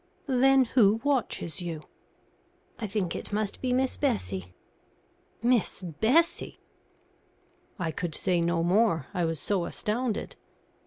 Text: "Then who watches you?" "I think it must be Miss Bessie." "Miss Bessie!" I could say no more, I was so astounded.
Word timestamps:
"Then 0.25 0.65
who 0.65 0.95
watches 1.03 1.61
you?" 1.61 1.83
"I 2.79 2.87
think 2.87 3.15
it 3.15 3.31
must 3.31 3.61
be 3.61 3.71
Miss 3.71 3.97
Bessie." 3.97 4.51
"Miss 5.43 5.83
Bessie!" 5.83 6.57
I 7.77 7.91
could 7.91 8.15
say 8.15 8.41
no 8.41 8.63
more, 8.63 9.05
I 9.13 9.25
was 9.25 9.39
so 9.39 9.65
astounded. 9.65 10.37